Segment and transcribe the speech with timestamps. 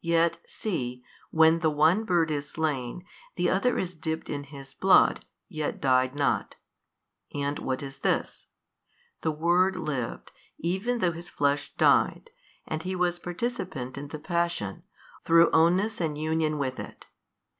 [0.00, 3.04] Yet see, when the one bird is slain,
[3.36, 6.56] the other is dipped in his blood, yet died not.
[7.32, 8.48] And what is this?
[9.20, 12.30] The Word lived, even though His Flesh died,
[12.66, 14.82] and He was participant in the Passion,
[15.24, 17.06] through ownness and union with it.